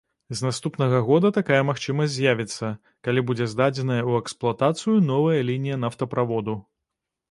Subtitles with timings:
[0.37, 2.73] З наступнага года такая магчымасць з'явіцца,
[3.09, 6.63] калі будзе здадзеная ў эксплуатацыю новая лінія нафтаправоду.